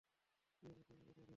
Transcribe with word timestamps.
প্রিয় 0.63 0.71
বন্ধু 0.73 0.91
আমায় 0.93 1.03
জড়িয়ে 1.07 1.15
ধর। 1.17 1.29